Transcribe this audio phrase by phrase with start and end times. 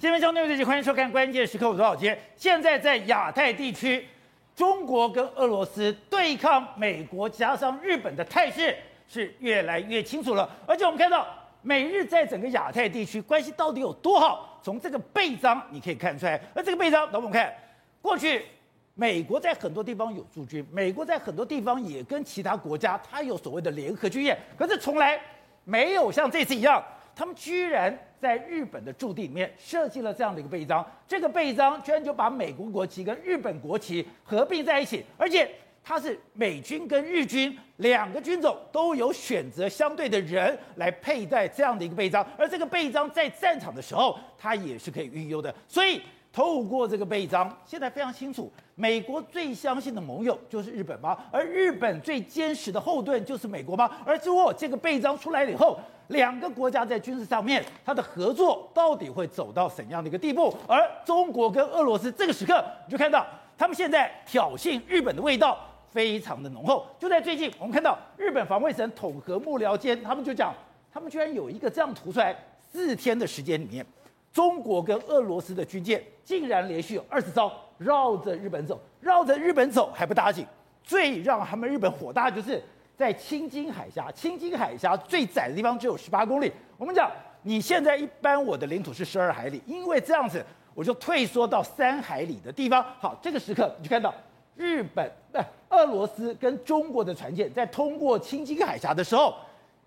[0.00, 2.18] 今天交通内地欢迎收看《关键时刻》，我多少杰。
[2.34, 4.08] 现在在亚太地区，
[4.56, 8.74] 中国跟俄罗斯对抗美国加上日本的态势
[9.06, 10.48] 是越来越清楚了。
[10.66, 11.28] 而且我们看到，
[11.60, 14.58] 美日在整个亚太地区关系到底有多好？
[14.62, 16.40] 从这个背章你可以看出来。
[16.54, 17.54] 而这个背章，等我们看
[18.00, 18.46] 过去。
[18.94, 25.20] 美国在很多地方有驻军，美国在很多地方也跟其他国家，它有所谓的联合军演，可是从来
[25.64, 26.82] 没有像这次一样，
[27.14, 35.50] 他们居然在日本的驻地里面设计了这样的一个背章，这个背章居然就把美国国旗跟日本国旗合并在一起，而且
[35.82, 46.00] 它是美军跟日军两个军种都有选择相对的人来佩戴这样的一个背章，而这个背章在战场的时候，它也是可以运用的，所以。
[46.32, 51.18] 透过这个背章，现在非常清楚，美国最相信的盟友就是日本吗？
[51.32, 53.90] 而日本最坚实的后盾就是美国吗？
[54.06, 60.54] 而如果这个背章出来了以后，两个国家在军事上面，它的合作到底会走到怎样的一个地步？
[60.68, 63.26] 而中国跟俄罗斯这个时刻，你就看到
[63.56, 66.86] 他们现在挑衅日本的味道非常的浓厚。
[66.98, 70.52] 就在最近，我们看到日本防卫省统合幕僚间，他们就讲，
[70.92, 72.36] 他们居然有一个这样图出来，
[72.72, 73.84] 四天的时间里面。
[74.32, 80.46] 中国跟俄罗斯的军舰竟然连续有二十艘绕着日本走，绕着日本走还不打紧。
[80.82, 82.62] 最让他们日本火大就是
[83.00, 86.52] 在青津海峡，青津海峡最窄的地方只有十八公里。
[86.76, 87.10] 我们讲，
[87.44, 92.84] 你现在一般我的领土是十二海里，因为这样子我就退缩到三海里的地方。
[92.98, 94.14] 好，这个时刻你就看到
[94.54, 95.38] 日本、不，
[95.74, 99.34] 俄罗斯跟中国的船舰在通过青津海峡的时候，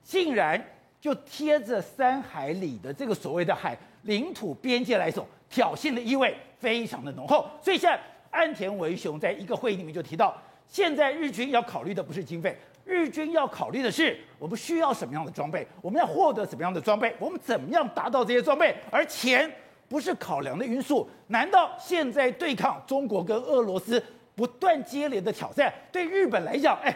[0.01, 0.59] 竟然
[0.99, 3.77] 就贴着三海里的这个所谓的海。
[4.01, 7.45] 领土边界来走，挑衅的意味非常的浓厚。
[7.61, 7.97] 所以现在
[8.31, 10.35] 岸田文雄在一个会议里面就提到，
[10.67, 18.75] 现在日军要考虑的不是经费，日军要考虑的是我们需要什么样的装备，我们要获得什么样的装备，我们怎么样达到这些装备。
[18.91, 19.51] 而钱
[19.87, 21.09] 不是考量的因素。
[21.27, 24.03] 难道现在对抗中国跟俄罗斯
[24.35, 26.95] 不断接连的挑战，对日本来讲，哎？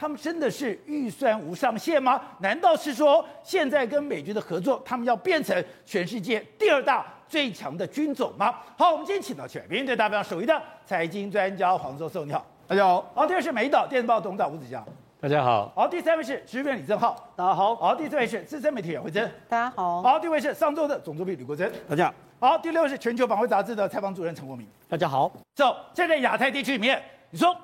[0.00, 2.22] 他们真的是预算无上限吗？
[2.38, 8.54] 难道是说现在跟美军的合作，他们要变成全世界第二大最强的军种吗？
[8.76, 13.10] 好，我们今天请到全民对大表首义的财经专家黄教授，你好，大家好。
[13.12, 14.84] 好，第二是美岛电子报董事长吴子嘉，
[15.20, 15.72] 大家好。
[15.74, 17.74] 好，第三位是时事评论李正浩，大家好。
[17.74, 20.00] 好，第四位是资深媒体人慧珍，大家好。
[20.00, 22.06] 好，第五位是上周的总主笔吕国珍，大家
[22.38, 22.50] 好。
[22.50, 25.28] 好，第六位是全球防卫杂志的采访主任陈国明，大家好。
[25.56, 27.56] 走，现在亚太地区里面，你说。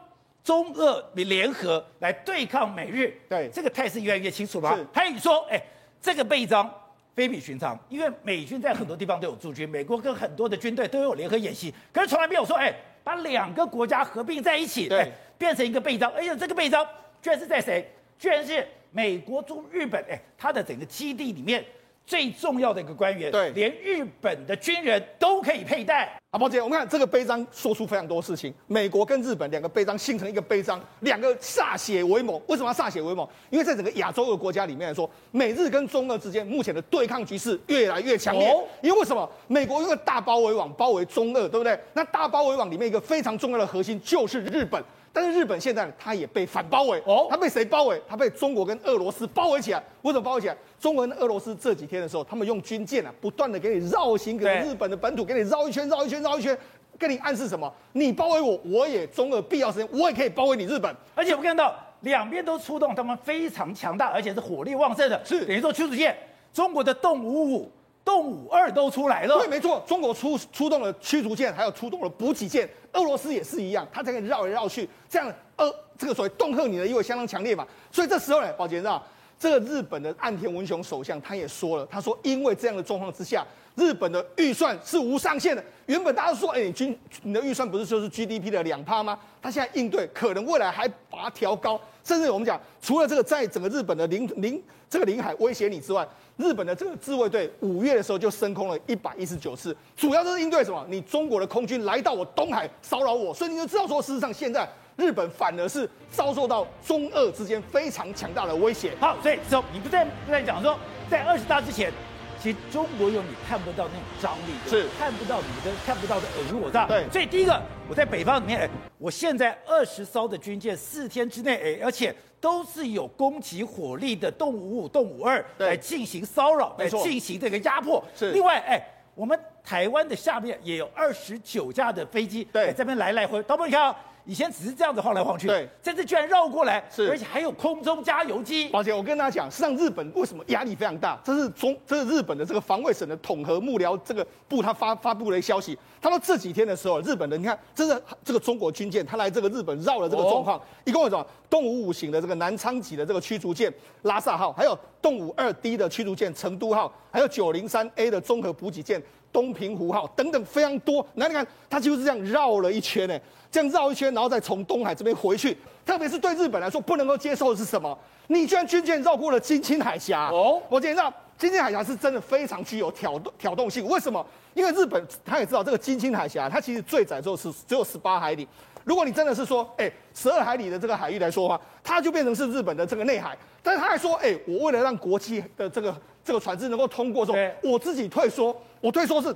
[0.42, 4.78] 中俄联合来对抗美日，对这个态势越来越清楚了。
[4.92, 5.59] 还有你说，哎，
[6.03, 6.71] 这个背章
[7.15, 12.71] 非比寻常，因为美军在很多地方都有驻军，美国跟很多的军队都有联合演习，可是从来没有说，哎，
[13.03, 16.12] 把两个国家合并在一起，对，变成一个背章。
[16.12, 16.86] 而且这个背章
[17.24, 17.90] 居然是在谁？
[18.18, 21.64] 居然是美国驻日本，哎，他的整个基地里面。
[22.06, 26.20] 最重要的一个官员，对，连日本的军人都可以佩戴。
[26.30, 28.52] 好，宝姐，我们看这个徽章说出非常多事情。
[28.66, 32.38] 美国跟日本两个徽章形成一个徽章，两个歃血为盟。
[32.46, 33.26] 为什么要歃血为盟？
[33.48, 38.50] 因为在整个亚洲的国家里面来说，美日跟中俄之间目前的对抗局势越来越强烈。
[38.50, 39.26] 哦、因为为什么？
[39.48, 41.78] 美国用个大包围网包围中俄，对不对？
[41.94, 44.84] 那大包围网里面一个非常重要的核心就是日本。
[45.14, 48.02] 但是日本现在它也被反包围哦，它被谁包围？
[48.08, 49.80] 它被中国跟俄罗斯包围起来。
[50.02, 50.56] 为什么包围起来？
[50.80, 56.58] 中国跟俄罗斯这几天的时候，他们用军舰啊，不断的给你绕行，给日本的本土给你绕一圈、绕一圈、绕一圈，
[56.98, 57.72] 跟你暗示什么？
[57.92, 60.92] 你包围我，我也中俄必要时间，我也可以包围你日本。
[61.14, 66.16] 而且我们看到两边都出动，他们非常强大，而且是火力旺盛的，是等于说驱逐舰，
[66.53, 67.70] 中国的动五五。
[68.04, 77.66] 动武二都出来了，对，没错，中国出出动了驱逐舰，还有出动了补给舰，俄罗斯也是一样，它才可以绕来绕去，这样，呃，这个所谓恫吓你的意味相当强烈嘛。
[77.91, 79.03] 所以这时候呢，宝杰知道，
[79.39, 85.62] 这个日本的岸田文雄首相他也说了，他说因为这样的状况之下，日本的预算是无上限的。
[85.87, 89.19] 原本大家都说，哎，你军你的预算不是就是 GDP 的两趴吗？
[89.43, 96.06] 他现在应对可能未来还把它调高，甚至我们讲，除了这个在整个日本的领领这个领海威胁你之外。
[96.37, 100.84] 日本的这个自卫队五月的时候就升空了一百一十九次，主要就是应对什么？
[100.89, 108.92] 你中国的空军来到我东海骚扰我，所以你就知道说，事实上现在日本反而是遭受到中俄之间非常强大的威胁。
[109.00, 110.78] 好，所以说你不在不在讲说，
[111.10, 111.92] 在二十大之前，
[112.41, 116.86] 其实中国有你看不到那种张力，是看不到你的看不到的尔虞我诈。
[116.86, 122.14] 对，所以第一个我在北方里面，哎，我现在二十艘的军舰四天之内，哎，而且。
[122.41, 128.04] 都是有攻击火力的动五五、动五二来进行骚扰，来进行这个压迫。
[128.14, 128.32] 是。
[128.32, 133.42] 另外，哎，我们台湾的下面也有二十九架的飞机，对，这边来来回。
[133.44, 138.68] 导播，你看啊，以前只是这样子晃来晃去，对，这次居然绕过来，是，而且还有空中加油机。
[138.68, 141.18] 宝姐，我跟大家讲，实际上日本为什么压力非常大？
[141.22, 145.78] 这是中，这是日本的这个防卫省的统合幕僚这个部他发发布了一个消息。
[146.00, 151.27] 他说这几天的时候，日本的你看，这是这个中国军舰，他来这个日本绕了这个状况，哦、一共有什么？
[151.50, 153.72] 东五五型的这个南昌级的这个驱逐舰
[154.03, 159.00] 拉萨号，还有东五二 D 的驱逐舰成都号，还有九零三 A 的综合补给舰
[159.32, 161.06] 东平湖号等等非常多。
[161.15, 163.16] 那你看，他几乎是这样绕了一圈呢，
[163.54, 165.56] 这样绕一圈，然后再从东海这边回去。
[165.86, 167.97] 特别是对日本来说，不能够接受的是什么？
[168.27, 170.60] 你居然军舰绕过了津轻海峡哦！
[170.68, 173.86] 我今天知道津轻海峡是真的非常具有挑动挑动性。
[173.86, 174.27] 为什么？
[174.54, 178.48] 因为日本他也知道这个津轻海峡，它其实最窄之后是只有十八海里。
[178.83, 183.39] 如果你真的是说，哎，十二海里的这个海域来说的话，它就变成是日本的这个内海。
[183.62, 189.34] 但是他还说，哎，我为了让国际的这个这个船只能够通过，说我自己退缩，我退缩是，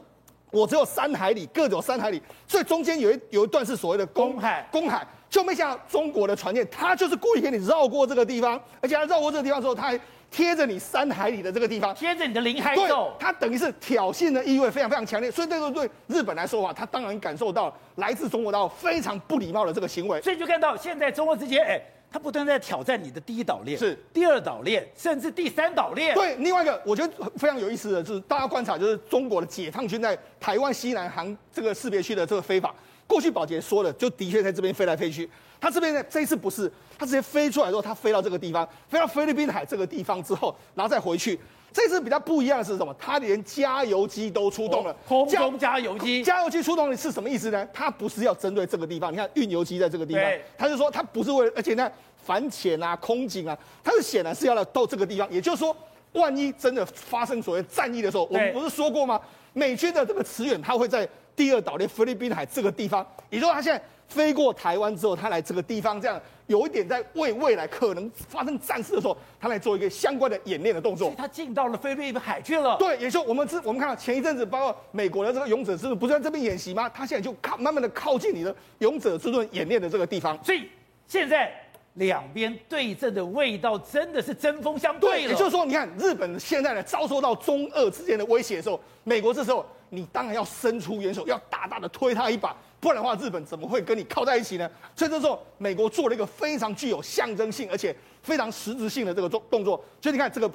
[0.50, 5.06] 我只有三海里，各有三海里，所以中间有一有一段是所谓的公海，公海。
[5.30, 10.00] 就没想到中国的船舰，它就是故意给你绕过这个地方，而且它绕过这个地方之后，它还
[10.30, 15.30] 贴着你三海里的这个地方，贴着你的领海走，它等于是挑衅的意味非常非常强烈。
[15.30, 20.18] 所以这个对日本来说的话，他当然感受到来自中国岛非常不礼貌的这个行为。
[20.22, 21.78] 所以就看到现在中国之间，哎，
[22.10, 26.14] 他不断在挑战你的第一岛链，是第二岛链，甚至第三岛链。
[26.14, 32.74] 对，另外一个我觉得非常有意思的就是大家观察，就是中国的解放军在台湾西南航这个识别区的这个飞法。
[33.06, 35.28] 过去宝洁说的，就的确在这边飞来飞去。
[35.60, 41.38] 他这边呢，这一次不是，他直接飞出来之后，他飞到这个地方，飞到菲律宾海这个地方之后，然后再回去。
[41.72, 42.94] 这次比较不一样的是什么？
[42.98, 46.22] 他连加油机都出动了，空中加油机。
[46.22, 47.66] 加油机出动的是什么意思呢？
[47.72, 50.22] 他不是要针对这个地方，你看运油机在这个地方，
[50.56, 55.30] 他就说他不是为了，而且呢，反潜啊、空警啊，他是显然是要来到这个地方。
[55.30, 55.76] 也就是说，
[56.12, 59.20] 万一真的发生所谓战役的时候，我们不是说过吗？
[59.52, 61.08] 美军的这个驰援，他会在。
[61.38, 71.12] 第二岛链菲律宾海这个地方，也就是说他现在飞过台湾之后，他来这个地方，这样有一点在为未来可能发生战事的时候，他来做一个相关的演练的动作。
[71.16, 72.76] 他进到了菲律宾海去了。
[72.78, 76.88] 对，也就我们知，我们看到前一阵子，包括美国的这个勇者之盾不是在这边演习吗？
[76.88, 80.42] 他现在就靠慢慢的靠近你的勇者之盾演练的这个地方。
[80.42, 80.68] 所以
[81.06, 81.52] 现在
[81.94, 85.16] 两边对阵的味道真的是针锋相对了。
[85.16, 89.64] 对，也就是说，你看日本现在呢遭受到中俄之间的威胁的时候，美国这时候。
[89.90, 94.70] 你当然要伸出援手，要大大的推他一把，不然的话，日本怎么会跟你靠在一起呢？
[94.94, 99.76] 所以这时候，美国做了一个非常具有象征性，而且非常实质性的这个动动作。
[100.00, 100.48] 所以你看这个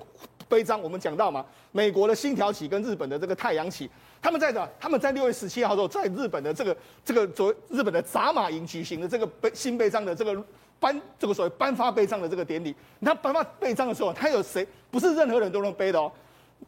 [0.50, 3.90] 徽章，我们讲到嘛，美国的星条旗跟日本的这个太阳旗，
[4.22, 10.42] 他们在的，他们在六月十七号的时候，在日本的这个这个所谓日本的札马营举行的这个碑新徽章的这个
[10.80, 12.74] 颁这个所谓颁发徽章的这个典礼。
[13.00, 14.66] 你看颁发徽章的时候，他有谁？
[14.90, 16.10] 不是任何人都能背的哦。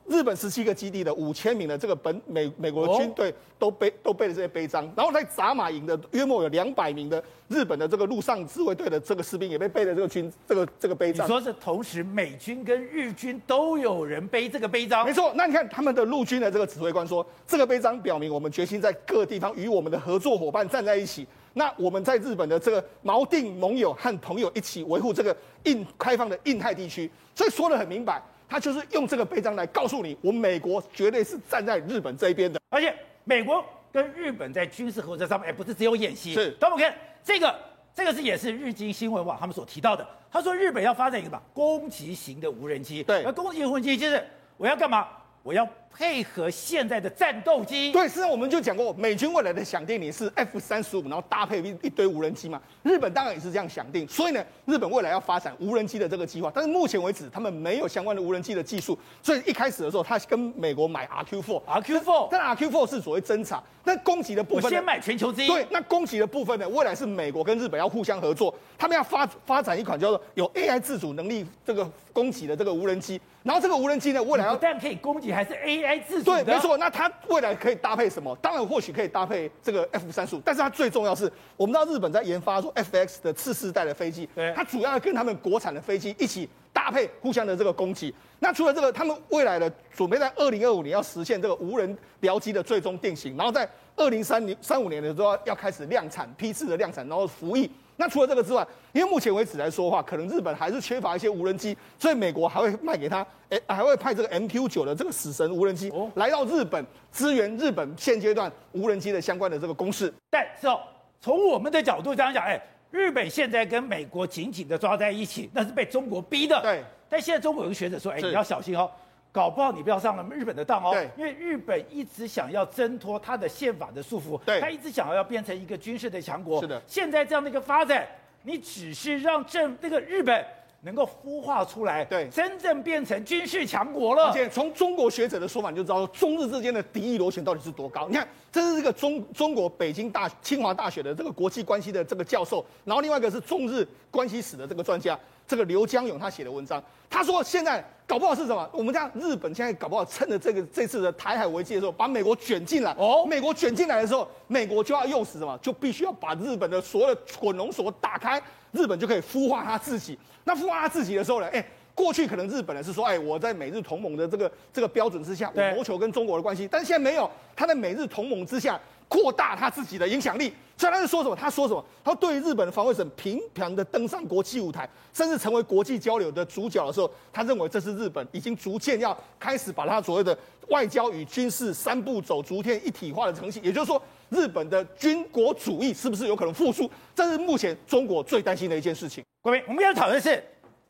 [0.07, 11.25] 日本十七个基地的五千名的这个本美美国的军队都背都背了这些徽章，然后在札马营的约莫有两百名的日本的这个陆上自卫队的这个士兵也被背了这个军这个这个徽章。
[11.25, 15.05] 你说是同时美军跟日军都有人背这个徽章？
[15.05, 21.27] 没错，那你看他们的陆军的这个指挥官说，这个徽章表明我们决心在各地方与我们的合作伙伴站在一起。
[21.53, 28.21] 那我们在日本的这个锚定盟友和朋友一起维护这个印开放的印太地区，所以说的很明白。
[28.47, 32.59] 他就是用这个徽章来告诉你，我们美国绝对是站在日本这一边的。
[32.69, 36.33] 而且美国跟日本在军事合作上面，哎，不是只有演习。
[36.33, 37.55] 是，那我们看这个，
[37.93, 40.07] 这个是也是日经新闻网他们所提到的。
[40.31, 43.01] 他说日本要发展一个什么攻击型的无人机。
[43.03, 44.23] 对，而攻击型无人机就是
[44.57, 45.07] 我要干嘛？
[45.43, 47.89] 我要配合现在的战斗机。
[47.93, 52.61] 对，实际上我们就讲过，美军未来的想定你是 F 三十五，然后搭配一一堆无人机嘛。
[52.83, 65.47] 日本当然也是这样想定，所以呢，日本未来要发展无人机的这个计划，但是目前为止他们没有相关的无人机的技术，所以一开始的时候，他跟美国买 RQ4，RQ4，但 RQ4 是所谓侦察，那攻击的部分，我先买全球之一。
[65.47, 73.21] 对，那攻击的部分呢，未来是美国跟日本要互相合作，他们要发发展一款叫做有 AI 自主能力这个攻击的这个无人机。
[73.43, 76.31] 然后这个无人机呢，未来要不但可以攻击，还是 AI 自主。
[76.31, 76.77] 对，没错。
[76.77, 78.35] 那它未来可以搭配什么？
[78.41, 88.13] 当然或许可以搭配这个 F 三十五，但是它最重要是，我们知道日本在研发说 FX 的次世代的飞机，它主要要跟他们国产的飞机一起搭配，互相的这个攻击。
[88.39, 97.69] 那除了这个，他们未来的准备在二零二五年要实现这个无人僚机的最终定型，然后在二零三零三五年的时候要开始量产，批次的量产，然后服役。
[97.97, 110.13] 那除了这个之外，因为目前为止来说的话，可能日本还是缺乏一些无人机，所以美国还会卖给他，哎，还会派这个 MQ 九的这个死神无人机来到日本支援日本现阶段无人机的相关的这个攻势。
[110.29, 110.79] 但是哦，
[111.21, 112.61] 从我们的角度这样讲，哎，
[112.91, 116.61] 日本现在跟美国紧紧的抓在一起，那是被中国逼的。
[116.61, 116.83] 对。
[117.07, 118.89] 但现在中国有个学者说，哎，你要小心哦，
[119.35, 120.91] 搞不好你不要上了日本的当哦。
[120.93, 126.61] 对，因为日本一直想要挣脱他的宪法的束缚，对，他一直想要要变成一个军事的强国。
[126.61, 128.07] 是的，现在这样的一个发展，
[128.43, 130.45] 你只是让政那个日本。
[130.81, 134.25] 能够孵化出来，对，真正变成军事强国了。
[134.25, 138.07] 而且从中国学者的说法，你就知道中日之间的敌意螺旋到底是多高。
[138.07, 148.67] 你看，这是这个中中国北京大清华大学的这个国际关系的这个教授，然后另外一个是中日关系史的这个专家，这个刘江勇他写的文章，他说现在搞不好是什么？
[148.73, 152.91] 我们讲日本现在搞不好趁着这个这次的台海危机的时候，把美国卷进来。
[152.97, 155.57] 哦，美国卷进来的时候，美国就要用死什么？
[155.61, 160.17] 就必须要把日本的所有的滚龙锁打开，日本就可以孵化他自己。
[160.43, 161.47] 那孵化他自己的时候呢？
[161.47, 166.67] 哎，过去可能日本人是说，哎，我在美日同盟的这个这个标准之下，我谋求跟中国的关系。
[166.69, 170.53] 但是现在没有，他在美日同盟之下扩大他自己的影响力。
[170.77, 171.33] 所以他是说什么？
[171.33, 171.83] 他说什么？
[172.03, 183.61] 他对于日本的防卫省频繁的登上国际舞台，甚至成为国际交流的主角的时候，他认为这是日本已经逐渐要开始把他所谓的外交与军事三步走逐渐一体化的成绩。
[183.63, 186.91] 也就是说，日本的军国主义是不是有可能复苏？
[187.15, 189.23] 这是目前中国最担心的一件事情。
[189.41, 190.43] 各位，我们要讨论的是，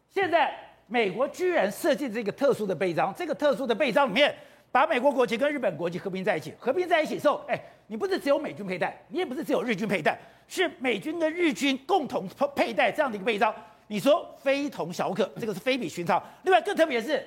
[0.09, 0.51] 现在
[0.87, 4.35] 美国居然设计这个特殊的臂章，这个特殊的臂章里面
[4.75, 13.55] 把美国国籍跟日本国籍合并在一起，合并在一起之后，哎，你不是只有美军佩戴，你也不是只有日军佩戴，是美军跟日军共同佩戴这样的一个背章，
[13.87, 16.21] 你说非同小可，这个是非比寻常。
[16.43, 17.25] 另外更特别的是，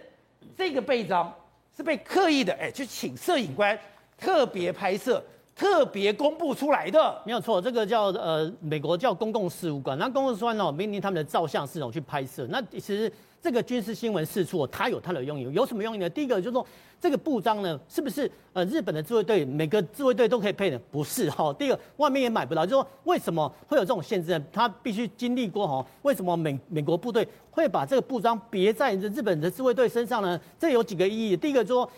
[0.55, 1.35] 这个背章
[1.75, 3.79] 是被刻意的，哎，去请摄影官
[4.19, 5.25] 特别拍摄。
[5.59, 12.47] 特别公布出来的没有错，这个叫呃，美国叫公共事务官，那公共事务官呢命令他们的照相系统去拍摄。
[12.49, 13.13] 那其实
[13.43, 16.09] 这个军事新闻释出，它有它的用意，有什么用意呢？
[16.09, 16.65] 第一个就是说，
[17.01, 20.79] 这个布章呢，是不是呃日本的自卫队每个自卫队都可以配的？
[20.93, 24.45] 不是哈、第一个外面也买不到，就是说为什么会有这种限制呢？
[24.53, 30.41] 他必须经历过哈、哦，为什么美美国部队会把这个布章别在日本的自卫队身上呢？
[30.57, 31.37] 这有几个意义。
[31.37, 31.91] 第一个就说。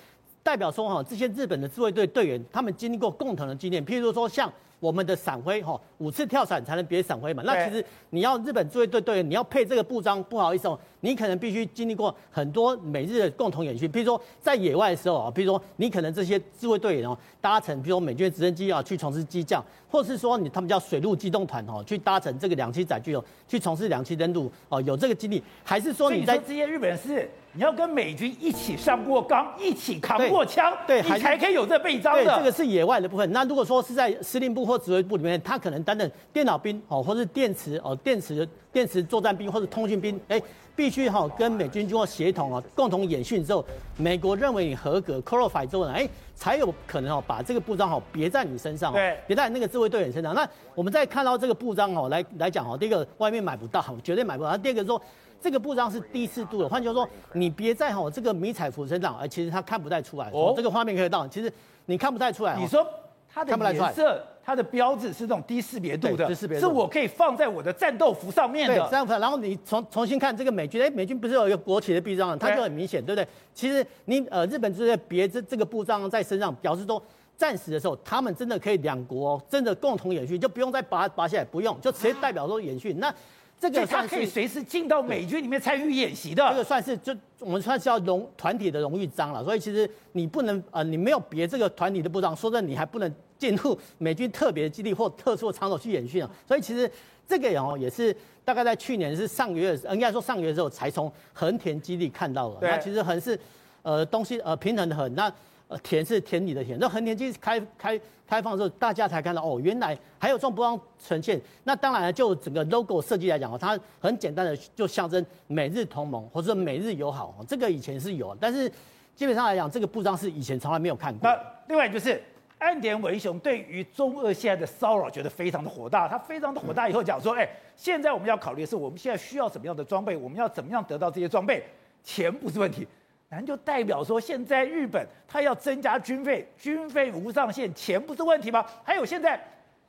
[0.43, 7.43] 代表说哈，这些日本的自卫队队员，他们经历过共同的经验，譬如说像我们的伞徽哈，五次跳伞才能别伞徽嘛。
[7.45, 27.31] 那其实你要日本自卫队队员，你要配这个布章，不好意思哦，你可能必须经历过很多美日的共同演训，比如说在野外的时候啊，比如说你可能这些自卫队员哦，搭乘比如说美军的直升机啊去从事机降，或是说你他们叫水陆机动团哦，去搭乘这个两栖载具哦，去从事两栖登陆哦，有这个经历，还是说你在这些日本人是？
[27.53, 32.23] 你要跟美军一起上过岗，一起扛过枪，对，你才可以有这臂章的。
[32.23, 33.29] 对，这个是野外的部分。
[33.33, 40.41] 那如果说是在司令部或指挥部里面，他可能担任电脑兵哦，或是电池哦，电磁电磁作战兵或者通讯兵，哎，
[40.77, 43.65] 必须哈跟美军经过协同啊，共同演训之后，
[43.97, 50.35] 美国认为你合格，qualify 之后呢，哎，才有可能哦把这个布章哦别在你身上，对，别在那个自卫队员身上。
[50.35, 54.57] 那我们再看到这个布章哦，来来讲哦，第一个外面买不到，绝对买不到。
[54.57, 55.01] 第二个说。
[55.43, 60.29] 这个布章是低四度的，换句话说，你别在哈这个迷彩服身上，而其实它看不太出来。
[60.35, 61.51] 哦，这个画面可以到，其实
[61.87, 62.55] 你看不太出来。
[62.59, 62.87] 你说
[63.27, 68.75] 它的颜色，它的标志是这种低识别度的，是我可以放在我的战斗服上面的。
[68.75, 69.21] 对，战斗服。
[69.21, 73.29] 然后你重重新看这个美军，哎，美军不是有一个国旗的臂章，它就很明显，对不对？
[73.55, 77.01] 其实你呃日本就是别这这个布章在身上，表示说
[77.39, 82.99] 战时的时候，他们真的可以两国真的共同演训，就不用再拔拔下来，不用，就直接代表说演训。
[82.99, 83.15] 那
[83.61, 89.45] 这个他可以随时进到美军里面参与演习的，这个算是就我们算是要荣团体的荣誉章了。
[89.45, 96.31] 所以其实你不能呃，你没有别这个团体的部长，说真的，你还不能进入美军特别基地或特殊的场所去演训啊。
[96.47, 96.89] 所以其实
[97.27, 102.59] 这个哦也是大概在去年是上个月，应该说上个月的时候才从横田基地看到了。
[102.61, 103.37] 那其实横是
[103.83, 105.33] 呃东西呃平衡的很那。
[105.71, 111.41] 呃，田是田里的田，那横田基地开开开放之后，大家才看到哦，原来还有这种布章呈现。
[111.63, 118.69] 那当然了，就整个 logo 设计来讲哦，它很简单的就象征美日同盟或者美日友好，这个以前是有，但是
[119.15, 121.31] 基本上来讲，这个布章是以前从来没有看过。
[121.31, 122.21] 那另外就是
[122.61, 131.65] 岸田文雄对于中俄现在的骚扰觉得非常的火大，他非常的火大以后讲说，哎，现在我们要考虑的是我们现在需要什么样的装备，我们要怎么样得到这些装备，
[132.05, 132.87] 钱不是问题。
[133.31, 138.65] 那就代表说，现在日本他要增加军费，军费无上限，钱不是问题吗？
[138.85, 139.41] 还有现在，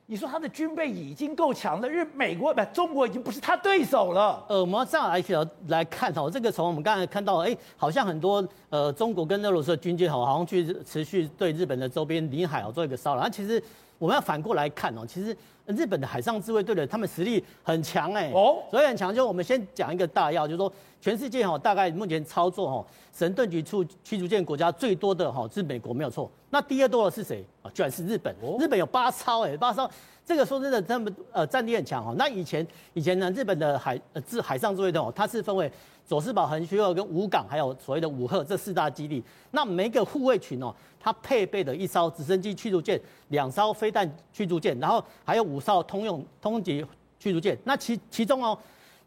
[0.07, 4.43] 你说他的军备已经够强了，日美国不，中国已经不是他对手了。
[4.49, 5.23] 呃，我们这样来
[5.67, 13.21] 来看哦，这个从我们刚才看到，哎，好像很多呃中国跟俄罗斯的军舰好像去持续对日本的周边领海哦做一个骚扰。
[13.21, 13.63] 那其实
[14.01, 19.13] 我们要反过来看哦，其实日本的海上自卫队的他们实力很强哎，哦，所以很强。
[19.13, 20.73] 就我们先讲一个大要，就是说。
[21.03, 27.71] 全世界哈，大概目前操作哈神盾局驱驱逐舰国家最多的哈是美国没有错，那第二多的是谁啊？
[27.73, 28.31] 居然是日本。
[28.59, 29.89] 日本有八艘哎，八艘，
[30.23, 32.13] 这个说真的，他们呃战力很强哈。
[32.19, 35.71] 那以前以前呢，日本的海呃自海上自卫队哦，它是分为
[36.05, 39.23] 佐世保、横须贺跟武港，还有所谓的武赫这四大基地。
[39.51, 46.85] 那每个护卫群哦，它配备的一艘直升机驱逐舰、两艘飞弹驱逐舰，然后还有五艘通用通级
[47.19, 47.57] 驱逐舰。
[47.63, 48.57] 那其其中哦，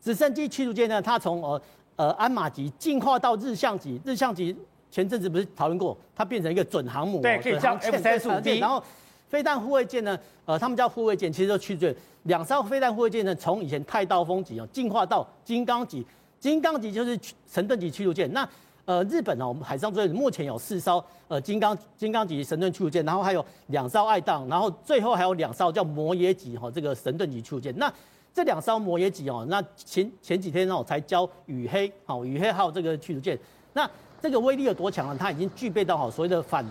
[0.00, 1.62] 直升机驱逐舰呢，它从呃
[1.96, 4.56] 呃鞍马级进化到日向级，日向级
[4.90, 8.58] 前阵子不是讨论过，它变成一个准航母，对，可以像 F 三十五 B。
[8.58, 8.82] 然后
[9.28, 11.94] 飞弹护卫舰呢，呃，他们叫护卫舰，其实就驱逐舰。
[12.24, 16.06] 两艘飞弹护卫舰呢，从以前太刀锋级哦，进化到金刚级，
[16.44, 17.18] 金刚级就是
[17.50, 18.30] 神盾级驱逐舰。
[18.34, 18.46] 那
[18.84, 27.74] 呃，日本呢，我们海上作业目前有四艘呃金刚金刚级神盾驱逐舰，然后还有两艘爱宕，然后最后还有两艘叫摩耶级哈，这个神盾级驱逐舰。
[27.78, 27.90] 那
[28.34, 33.38] 这两艘摩耶级哦，那前前几天呢，我才交雨黑，好雨黑号这个驱逐舰。
[33.72, 35.16] 那这个威力有多强呢？
[35.18, 36.62] 它已经具备到好所谓的反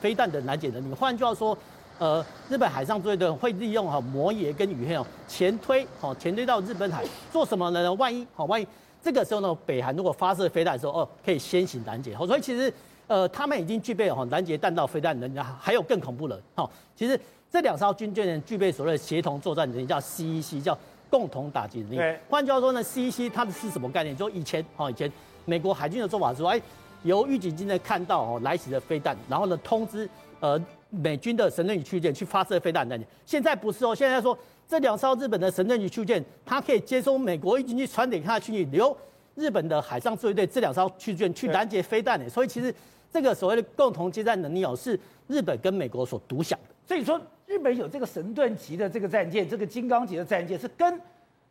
[0.00, 0.94] 飞弹的拦截能力。
[0.94, 1.54] 换句话说。
[2.00, 7.92] 呃，日本海上自卫队会利用哈摩耶跟雨黑哦前推，好前推到日本海做什么呢？
[7.94, 8.64] 万一好，万一
[9.02, 12.14] 这个时候呢，北韩如果发射飞弹的时候，哦，可以先行拦截。
[12.16, 12.72] 好，所以其实
[13.06, 16.40] 呃，他们已经具备哈拦截弹道飞弹能力，还有更恐怖的。
[16.54, 17.18] 哈，其实
[17.50, 20.76] 这两艘军舰呢，具备所谓的协同作战能力，叫 CEC，叫
[21.08, 21.96] 共同打击能力。
[21.96, 24.16] 对，换句话说呢，CEC 它的是什么概念？
[24.16, 25.10] 就以前哈以前
[25.44, 26.60] 美国海军的做法是说，哎，
[27.04, 30.08] 由预警机呢看到哦来袭的飞弹，然后呢通知
[30.40, 30.60] 呃。
[30.90, 38.96] 美军的神盾局驱逐舰去发射飞弹的，现在不是哦，现在说这两艘日本的神盾局驱逐舰，它可以接收美国预警机传给它去留
[39.34, 42.74] 日本的海上自卫队这两艘驱逐舰去拦截飞弹的，所以其实
[43.12, 46.74] 这个所谓的共同接战能力哦，是日本跟美国所独享的。
[46.86, 51.00] 所以说，日本有这个神盾级的这个战舰，这个金刚级的战舰是跟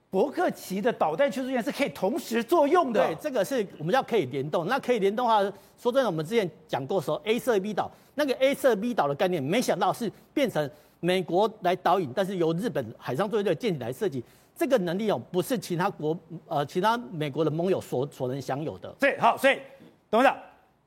[0.09, 3.05] 伯克奇的导弹驱逐舰是可以同时作用的。
[3.05, 4.65] 对，这个是我们叫可以联动。
[4.67, 5.41] 那可以联动的话，
[5.77, 7.91] 说真的，我们之前讲过说 A 射 B 导。
[8.15, 10.67] 那个 A 射 B 导的概念，没想到是变成
[10.99, 14.23] 美国来导引，但是由日本海上作业队舰艇来设计，
[14.55, 18.89] 这个能力哦，不是其他国呃其他美国的盟友所所能享有的。
[18.99, 19.59] 对，好，所以
[20.09, 20.35] 董事长，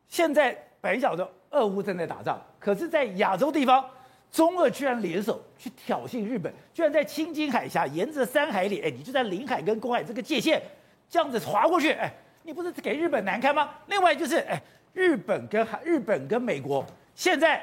[0.08, 3.84] 现在北角的俄乌正在打仗，可是，在亚洲地方，
[4.30, 10.62] 中俄居然联手去挑衅日本，居然在青津海峡沿着山海里，哎，你就在领海跟公海这个界限
[11.08, 12.12] 这样子划过去，哎，
[12.44, 13.70] 你不是给日本难堪吗？
[13.88, 16.84] 另外就是，哎，日本跟海日本跟美国。
[17.14, 17.62] 现在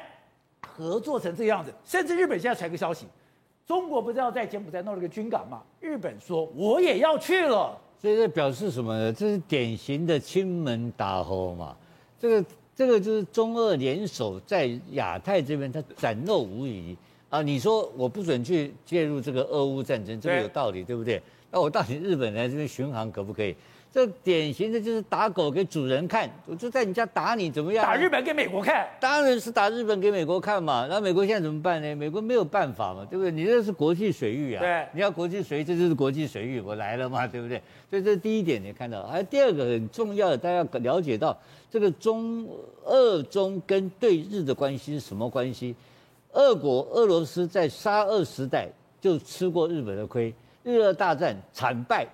[0.61, 3.07] 合作成这个样子，甚至日本现在传个消息，
[3.65, 5.63] 中国不是要在柬埔寨弄了个军港吗？
[5.79, 9.11] 日本说我也要去了，所以这表示什么呢？
[9.13, 11.75] 这是典型的亲门打吼嘛。
[12.19, 12.45] 这个
[12.77, 16.95] 这个就是中俄联手在亚太这边，它展露无遗
[17.27, 17.41] 啊。
[17.41, 21.19] 你说我不准去介入这个俄乌战争，这个有道理，对，不对？
[21.49, 23.55] 那我到底日本来这边巡航可不可以？
[23.91, 27.83] 这典型的就是打狗给主人看，我就在你家打你怎么样？
[27.83, 30.85] 打日本给美国看，当然是打日本给美国看嘛。
[30.87, 31.95] 那美国现在怎么办呢？
[31.95, 33.31] 美国没有办法嘛，对不对？
[33.31, 37.59] 你这是国际水域啊，对，你要国际水域，这就是国际水域，我来了嘛，对不对？
[37.89, 41.35] 所以这是第一点你看到，还有第二个很重要的，大家要了解到
[41.71, 42.47] 这个中
[42.83, 45.75] 俄中跟对日的关系是什么关系？
[46.33, 48.67] 俄国俄罗斯在沙俄时代
[49.01, 52.05] 就吃过日本的亏，日俄大战惨败。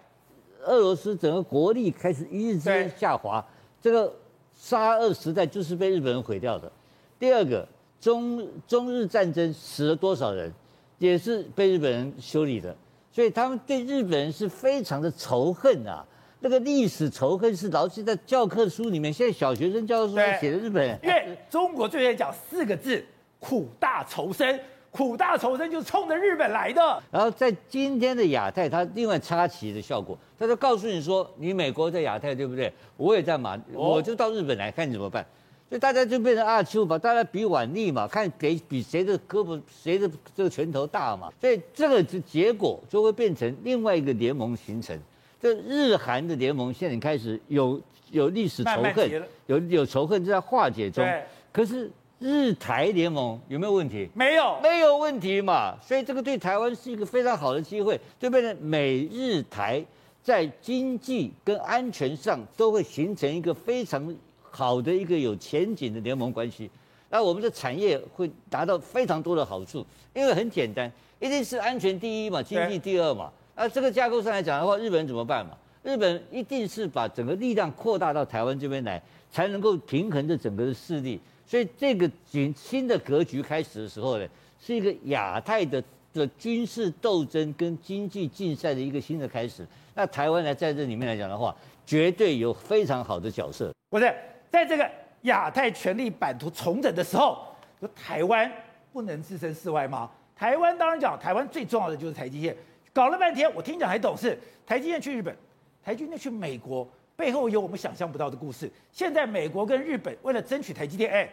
[0.66, 3.46] 俄罗斯整个国力开始一日之间下滑，
[3.82, 4.14] 这个
[4.56, 6.72] 沙俄时代就是被日本人毁掉的。
[7.20, 7.68] 第二个，
[8.00, 10.52] 中中日战争死了多少人，
[10.98, 12.76] 也是被日本人修理的，
[13.12, 16.06] 所以他们对日本人是非常的仇恨啊。
[16.40, 23.04] 那个历史仇恨是牢记在教科书里面，现在小学生教科书写的日本人，因为中国最爱讲四个字：
[23.40, 24.60] 苦大仇深。
[24.94, 27.02] 苦大仇深就是冲着日本来的。
[27.10, 32.72] 然后在今天的亚太，它另外插旗的效果，它就告诉你说，你美国在亚太对不对？
[32.96, 35.26] 我也在嘛，我就到日本来看你怎么办。
[35.68, 41.34] 所以大家就变成阿丘嘛，大家比腕力嘛，看给比谁的胳膊谁的这个拳头大嘛。
[41.42, 44.96] 所以这个结果就会变成另外一个联盟形成。
[45.42, 51.04] 这日韩的联盟现在开始有有历史仇恨，有有仇恨就在化解中。
[51.52, 51.92] 可是。
[52.24, 54.08] 日台联盟有没有问题？
[54.14, 55.78] 没有，没有问题嘛。
[55.86, 58.54] 所以这个对台湾是一个非常好的机会，对不对？
[58.54, 59.84] 美日台
[60.24, 66.72] 在经济跟安全上都会形成一个非常好的一个有前景的联盟关系。
[67.10, 73.30] 那我们的产业会达到非常多的好处，因为很简单，一定是安全第一嘛，经济第二嘛。
[73.54, 75.52] 那这个架构上来讲的话，日本人怎么办嘛？
[75.84, 81.20] 日本一定是把整个力量扩大到台湾这边来，才能够平衡这整个的势力。
[81.46, 84.28] 所以这个新新的格局开始的时候呢，
[84.60, 89.66] 是一个亚太的的军事斗争跟经济竞赛的一个新的开始。
[89.94, 93.72] 那台湾呢，在这里面来讲的话，绝对有非常好的角色。
[93.90, 94.14] 不是，
[94.50, 94.90] 在这个
[95.24, 97.46] 亚太权力版图重整的时候，
[97.80, 98.52] 说台湾
[98.92, 100.10] 不能置身事外吗？
[100.36, 102.56] 台湾当然讲，台湾最重要的就是台积电。
[102.92, 105.36] 搞了半天，我听讲还懂事，台积电去日本，
[105.84, 106.88] 台积电去美国。
[107.16, 108.70] 背后有我们想象不到的故事。
[108.92, 111.30] 现在美国跟日本为了争取台积电，哎，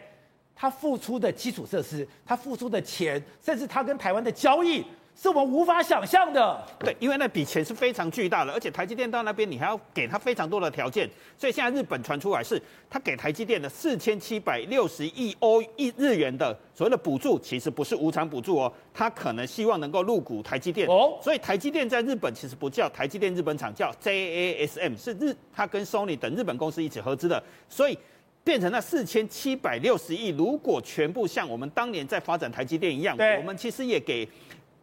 [0.55, 4.85] 他付出的基础设施，他付出的钱，甚至他跟台湾的交易。
[5.15, 6.59] 是我们无法想象的。
[6.79, 27.95] 对，因为那笔钱是非常巨大的，而且台积电到那边你还要给他非常多的条件，所以现在日本传出来是，他给台积电的四千七百六十亿欧亿日元的所谓的补助，其实不是无偿补助哦，他可能希望能够入股台积电哦，所以台积电在日本其实不叫台积电日本厂，叫 JASM，是日他跟 Sony 等日本公司一起合资的，所以
[28.43, 34.27] 变成那四千七百六十亿，如果全部像我们当年在发展台积电一样，我们其实也给。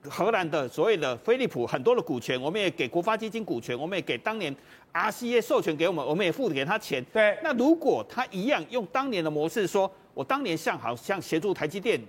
[0.03, 4.55] 荷兰的所谓的飞利浦很多的股权，我们也给国发基金股权，我们也给当年
[4.93, 7.05] RCA 授权给我们，我们也付给他钱。
[7.13, 12.01] 对，那如果他一样用当年的模式说，我当年像好像协助台积电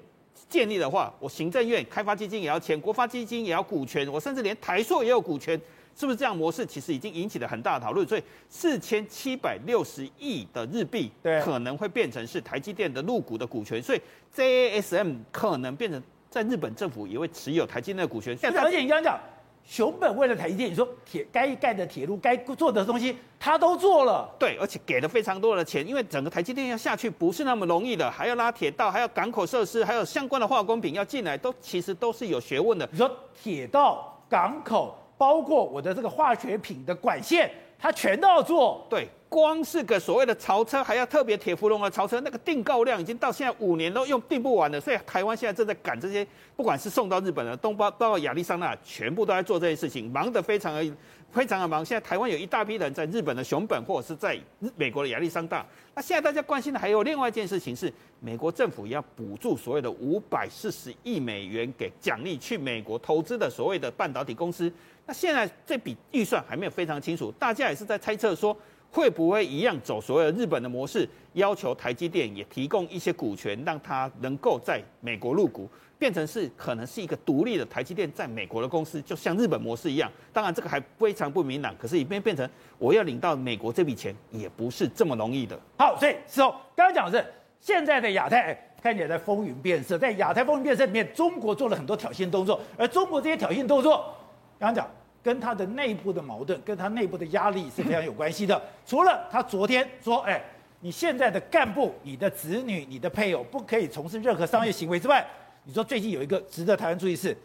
[0.47, 5.59] 建立的话，我行政院开发基金也要钱，国发基金也要股权，我甚至连台硕也有股权，
[5.95, 6.63] 是不是这样模式？
[6.63, 8.07] 其实已经引起了很大的讨论。
[8.07, 14.01] 所以四千七百六十亿的日币，对，可能会变成是台积电的入股的股权，所以
[14.35, 16.01] JASM 可能变成。
[16.29, 19.19] 在日本政府也会持有台积电的股权，而且你刚刚讲，
[19.65, 24.29] 熊本为了台积电，你说铁该盖的铁路、该做的东西，他都做了。
[24.39, 32.87] 对，而且给了非常多的钱，因为整个台积电要下去不是那么容易的，还要拉铁道，还要港口设施，还有相关的化工品要进来，都其实都是有学问的。
[32.91, 38.85] 你说铁道、港口，包括我的这个化学品的管线，他全都要做。
[38.89, 39.07] 对。
[39.29, 44.81] 光是个所谓的潮车，还要特别铁氟龙的潮车，那个订购量已经到现在五年都用订不完了。
[44.81, 50.83] 所以台湾现在正在赶这些，不管是送到日本的东包，包括亚利桑那，全部都在做这些事情，忙得非常的
[51.31, 51.85] 非常的忙。
[51.85, 54.37] 现在台湾有一大批人在日本的熊本，或者是在
[54.75, 55.65] 美国的亚利桑那。
[55.95, 64.71] 那现在大家关心的还有另外一件事情是，美国政府要补助所谓的五百四十亿美元给奖励去美国投资的所谓的半导体公司。
[65.05, 68.55] 那现在这笔预算还没有非常清楚，大家也是在猜测说。
[68.91, 80.11] 会不会一样走所谓的日本的模式，要求台积电也提供一些股权，让它能够在美国入股，变成是可能是一个独立的台积电在美国的公司，就像日本模式一样。
[80.33, 85.59] 当然这个还非常不明朗，可是已经变成我要领到美国这笔钱也不是这么容易的。
[85.77, 94.15] 好，所以是哦，刚刚讲的是现在的亚太看起来在风云变色，在亚太风云变色里面，中国做了很多挑衅动作，而中国这些挑衅动作，
[94.57, 94.89] 刚刚讲。
[95.21, 98.59] 跟他的内部的矛盾，跟他内部的压力是非常有关系的。
[98.85, 100.41] 除了他昨天说，哎，
[100.79, 105.27] 你现在的干部、你的子女、你的配偶不可以从事任何商业行为之外，
[105.63, 107.37] 你说最近有一个值得台湾注意是，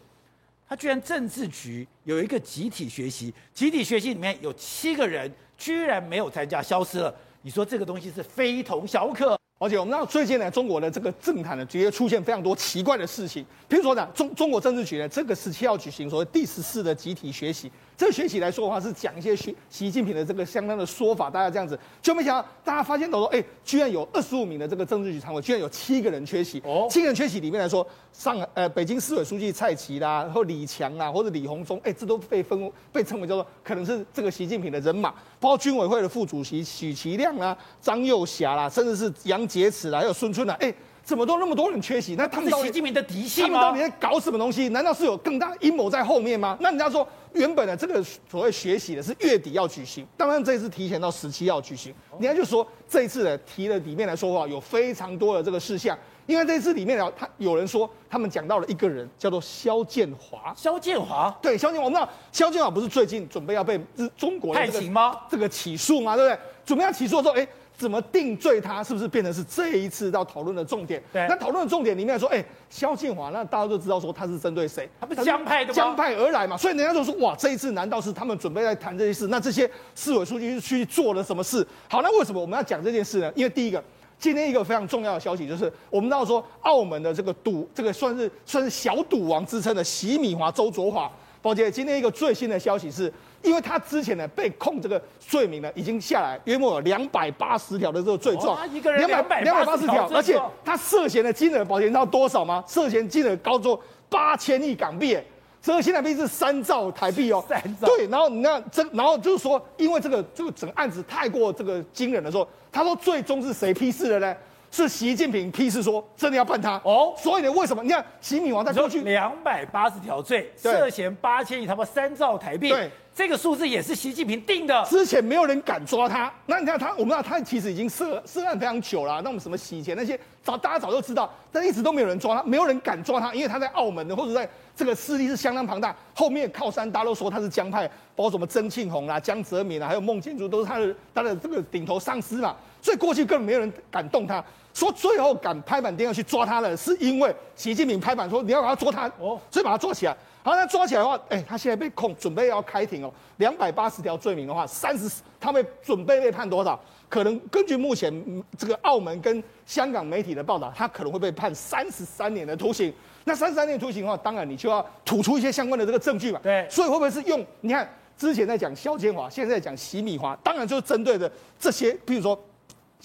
[0.67, 7.13] 他居然政治局有一个集体学习，集体学习里面有七个人居然没有参加，消失了。
[7.41, 9.39] 你说这个东西是非同小可。
[9.57, 13.45] 而且我们知道最近呢，中国的这个政坛呢，直接出现非常多奇怪的事情。
[13.69, 17.71] 比如说呢，中中国政治局呢，这个时期要举行所谓第十四的集体学习。
[17.97, 26.61] 这个学习来说的话，是讲一些习习近平的这个相当的说法，大家这样子，就没想到大家发现到说，哎，居然有二十五名的这个政治局常委，居然有七个人缺席。
[26.65, 40.73] 哦，七个人缺席里面来说，上呃北京市委书记蔡奇啦，然后李强啊，或者李鸿忠，哎，这都被分被称为叫做可能是这个习近平的人马，包括军委会的副主席许其亮啊、张又侠啦，甚至是杨洁篪啦，还有孙春兰，哎。
[41.05, 42.15] 怎么都那么多人缺席？
[42.15, 43.47] 那他们是习近平的嫡系吗？
[43.47, 44.69] 他们到底在搞什么东西？
[44.69, 46.57] 难道是有更大的阴谋在后面吗？
[46.59, 51.93] 那人家说原本的这个所谓学习的是月底要举行，当然这一次提前到十七要举行。
[52.19, 60.55] 人家就说这一次的提的里面来说话有非常多的这个事项，因为这一次里面呢，他有人说他们讲到了一个人叫做肖建华。
[60.57, 65.15] 肖建华对，肖建华，我们知道肖建华不是最近准备要被日中国的、这个、太行吗？
[65.29, 66.15] 这个起诉吗？
[66.15, 66.39] 对不对？
[66.65, 67.47] 准备要起诉的时候，哎。
[67.77, 68.83] 怎么定罪他？
[68.83, 71.01] 是不是变成是这一次要讨论的重点？
[71.11, 74.89] 对，那讨论的重点里面来说，哎，肖建华，那大家都知道说他是针对谁？
[74.99, 75.73] 他不是江派的吗？
[75.73, 79.27] 江派而来嘛，所以人家就说，哇，这一次难道是他们准备在谈这些事？
[79.27, 81.65] 那这些市委书记去做了什么事？
[81.89, 83.31] 好，那为什么我们要讲这件事呢？
[83.35, 83.83] 因为第一个，
[84.17, 91.11] 今天一个非常重要的消息就是，我们知道说，澳门的这个赌，这个算是算是小赌王之称的席米华周卓华，
[91.41, 93.11] 宝姐，今天一个最新的消息是。
[93.45, 98.57] 因为他之前呢被控这个罪名呢已经下来，约莫有两百八十条的这个罪状，
[98.97, 102.63] 两百两百八十条，而且他涉嫌的金额，宝杰你知道多少吗？
[102.67, 103.69] 涉嫌金额高达
[104.09, 105.17] 八千亿港币，
[105.61, 107.43] 这个现在币是三兆台币哦。
[107.47, 107.87] 三兆。
[107.87, 114.35] 对，然后你看这，然后就是说，因为这个这个整个案子太过这个惊人的时候，他说最终是谁批示的呢？
[114.71, 116.79] 是习近平批示说真的要判他。
[116.83, 117.13] 哦。
[117.17, 117.83] 所以呢，为什么？
[117.83, 122.69] 你看习米王在过去两百八十条罪，涉嫌八千亿，他妈三兆台币。
[122.69, 124.83] 对，这个数字也是习近平定的。
[124.85, 144.43] 之前没有人敢抓他，那你看他，我们知道他其实已经涉涉案非常久了，那我们什么洗钱那些早大家早就知道，但一直都没有人抓他，没有人敢抓他，因为他在澳门的或者在这个势力是相当庞大，后面靠山，大家都说他是江派，包括什么曾庆红啦、江泽民啊，还有孟建柱都是他的他的这个顶头上司嘛，所以过去根本没有人敢动他。
[144.75, 150.15] 说最后敢拍板定要去抓他的，是因为习近平拍板说你要把他抓他哦，所以把他抓起来。
[150.43, 156.79] 好，那抓起来的话，哎，他现在被控，准备要开庭哦，两百八十条罪名的话，三十，他们准备被判多少？
[157.09, 158.13] 可能根据目前
[158.55, 162.93] 这个澳门跟香港媒体的报道，他可能会被判三十三年的徒刑。
[163.23, 166.39] 那三十三年徒刑的话，当然你就要吐出一些相关的这个证据嘛。
[166.43, 167.43] 对，所以会不会是用？
[167.61, 172.37] 你看之前在讲肖建华，现在在讲洗米华，当然就是针对的这些，譬如说。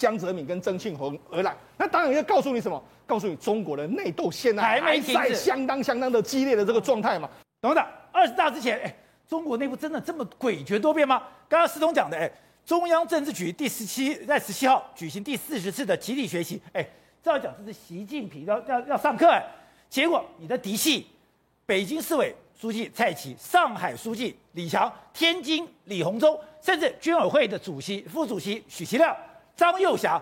[0.01, 2.83] 江泽民跟曾庆红而来，那当然要告诉你什么？
[3.05, 7.29] 告诉你中国的内斗现在还在相当相当的激烈的这个状态嘛。
[7.61, 8.91] 董事长，二十大之前，哎，
[9.27, 11.21] 中国内部真的这么诡谲多变吗？
[11.47, 12.31] 刚刚司东讲的，哎，
[12.65, 16.83] 中央政治局第十七在十七号举行第四十次的集体学习，哎，
[17.21, 19.45] 照讲这是习近平要要要上课，哎，
[19.87, 21.05] 结果你的嫡系，
[21.67, 29.15] 北京市委书记蔡奇、上海书记李强、天津李鸿忠，甚至军委会的主席、副主席许其亮。
[29.61, 30.19] 张又侠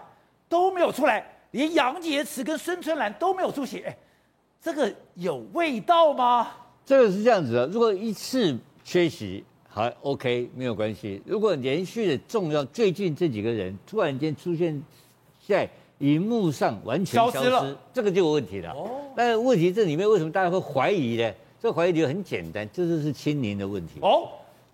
[0.50, 3.80] 都没有出来，连杨洁篪跟孙春兰都没有出席。
[3.80, 3.98] 哎，
[4.62, 6.52] 这个有味道吗？
[6.86, 14.84] 这个是这样子的，如果一次缺席还 OK 没有关系，如果连续的重要，最近这几个人突然间出现
[15.48, 18.74] 在荧幕上完全消失，消失这个就有问题了。
[18.74, 21.34] 哦，但是问题这里面为什么大家会怀疑呢？
[21.62, 24.02] 这个怀疑理由很简单，这就是清零的问题。
[24.02, 24.28] 哦。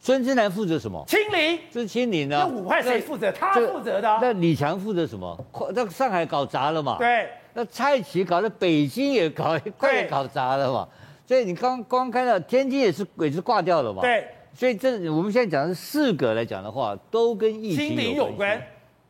[0.05, 1.03] 孙春兰负责什么？
[1.07, 2.45] 清零，这是清零啊。
[2.47, 3.31] 那武汉谁负责？
[3.31, 4.19] 他负责的。
[4.21, 5.35] 那李强负责什么？
[5.73, 6.97] 那上海搞砸了嘛？
[6.99, 7.27] 对。
[7.55, 10.87] 那蔡奇搞得北京也搞，快搞砸了嘛？
[11.25, 14.03] 所以你刚刚看到天津也是鬼子挂掉了嘛？
[14.03, 14.27] 对。
[14.53, 18.63] 所以这我们现在讲的四个来讲的话，都跟疫情有关，有关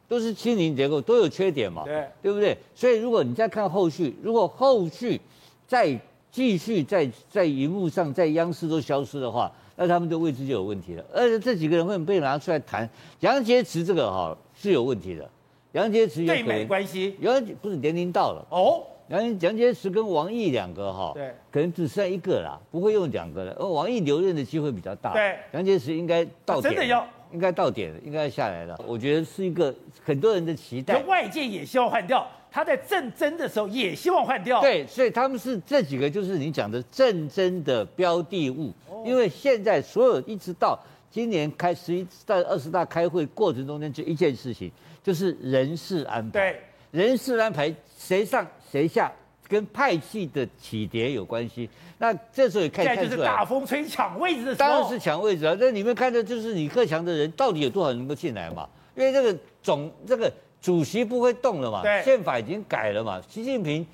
[0.07, 1.83] 都是清零结构，都有缺点嘛？
[1.83, 2.57] 对，对不对？
[2.73, 5.19] 所以如果你再看后续，如果后续
[5.67, 5.99] 再
[6.31, 9.51] 继续在在荧幕上，在央视都消失的话。
[9.75, 12.89] 那他们的位置就有问题了，而且这几个人会被拿出来谈。
[13.19, 15.29] 杨洁篪这个哈是有问题的，
[15.73, 18.83] 杨洁篪有对美关系，杨不是年龄到了哦。
[19.09, 23.53] 杨杨洁篪跟王毅两个哈，对，可能只剩一个啦，不会用两个了。
[23.59, 28.79] 而王毅留任的机会比较大，对，杨洁篪应该到点，真的要应该到点了，应该要下来了。
[28.87, 29.71] 我觉得是一个
[30.03, 32.27] 很多人的期待，外界也希望换掉。
[32.55, 38.73] 他在政争的时候也希望换掉，对，所以他们是这几个就是你讲的政争的标的物。
[39.03, 40.79] 因为现在所有一直到
[41.11, 44.71] 今年开十一到二十大开会过程中间，就一件事情，
[45.03, 46.31] 就是人事安排。
[46.31, 49.11] 对，人事安排谁上谁下，
[49.49, 51.69] 跟派系的起跌有关系。
[51.97, 55.53] 那这时候也看现在，就是大风吹抢位置的时候，当然是抢位置啊。
[55.59, 58.65] 那你们看的就是李克强的人到底有多少能够进来嘛？
[58.95, 60.31] 因为这个总这个
[60.65, 63.85] 主席不会动了嘛，对，宪法已经改了嘛，习近平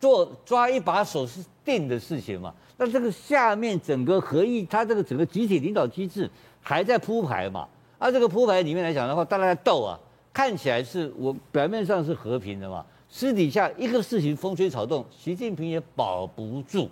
[0.00, 2.52] 做抓一把手是定的事情嘛。
[2.76, 6.28] 那这个下面整个合议，它这个整个集体领导机制
[6.60, 7.68] 还在铺排嘛？
[8.00, 9.96] 啊，这个铺排里面来讲的话，大家在斗啊，
[10.32, 16.90] 看起来是我表面上是和平的嘛，私底下一个事情风吹草动，习近平也保不住。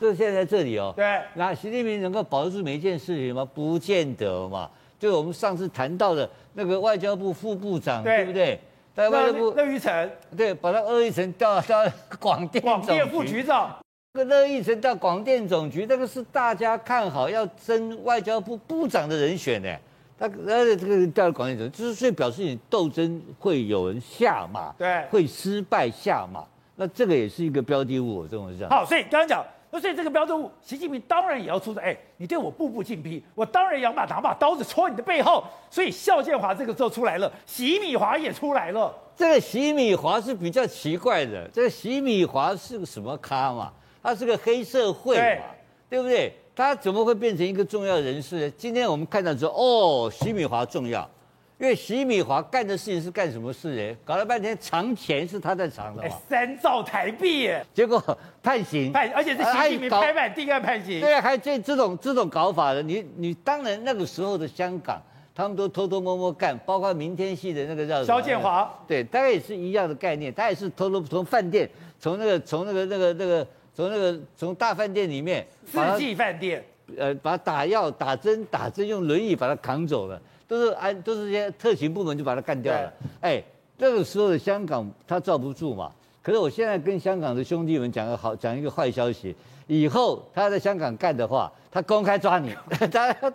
[0.00, 0.92] 这个现在在这里哦。
[0.96, 1.22] 对。
[1.34, 3.44] 那习近平能够保得住每一件事情吗？
[3.44, 4.68] 不见得嘛。
[4.98, 8.60] 就我们上次谈到的那个外交部副部长，对，对不对？
[8.94, 9.50] 在外交部。
[9.50, 10.10] 乐玉成。
[10.36, 11.84] 对，把他乐玉成调到
[12.20, 13.76] 广电广电副局长。
[14.12, 19.68] 那个乐玉成到广电总局，那个是大家看好要争外交部部长的人选呢。
[20.16, 26.44] 他而且这个调到广电总局，就是所以表示你斗争会有人下马，对，会失败下马。
[26.76, 28.70] 那这个也是一个标的物，我这种是这样。
[28.70, 29.44] 好，所以刚刚讲，
[29.74, 31.80] 那所以这个标准物，习近平当然也要出手。
[31.80, 35.42] 哎，你对我步步进逼，我当然要把拿把刀子戳你的背后。
[35.68, 38.94] 所以肖建华这个时候出来了，习米华也出来了。
[39.16, 43.72] 这个习米华是比较奇怪的，这个习米华是个什么咖嘛？
[44.00, 45.42] 他是个黑社会嘛，对，
[45.90, 46.32] 对不对？
[46.54, 48.50] 他怎么会变成一个重要人士呢？
[48.56, 51.10] 今天我们看到说，哦，习米华重要，
[51.58, 53.96] 因为习米华干的事情是干什么事呢？
[54.04, 58.02] 搞了半天藏钱是他在藏的嘛，三兆台币耶，结果
[58.42, 61.00] 判刑，判，而且是习近平拍板定案判刑。
[61.00, 65.00] 对啊，还这这种这种搞法的，你你当然那个时候的香港，
[65.34, 71.68] 他们都偷偷摸摸干，包括明天系的那个叫肖建华，对，大概也是一样的概念，他也是偷偷从饭店，
[72.00, 73.46] 从那个从那个那个那个。
[73.76, 76.64] 从那个从大饭店里面，四季饭店，
[76.98, 82.92] 呃，把打药、打针、打针，用轮椅把他扛走了，都是安，都是这些特勤部门就把他干掉了。
[83.20, 83.42] 哎，
[83.78, 85.90] 这个时候的香港他罩不住嘛。
[86.22, 89.34] 可是我现在跟香港的兄弟们讲个好，讲一个坏消息，
[89.66, 92.54] 以后他在香港干的话，他公开抓你。
[92.92, 93.30] 他他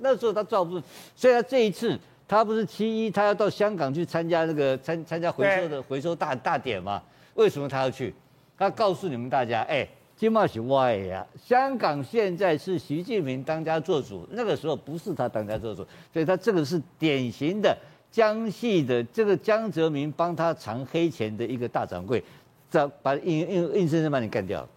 [0.00, 0.84] 那时候他罩不住，
[1.14, 7.00] 所以他这一次他不是七一，他要到香港去参加那个参参加回收的回收大大典嘛？
[7.34, 8.12] 为什么他要去？
[8.56, 9.88] 他告诉你们大家，哎。
[10.18, 11.24] 金茂是歪呀！
[11.40, 17.78] 香港现在是习近平当家做主，那个时候不是他当家做主，所以他这个是典型的
[18.10, 22.20] 江系的这个江泽民帮他藏黑钱的一个大掌柜，
[22.68, 24.68] 这把硬硬硬生生把你干掉。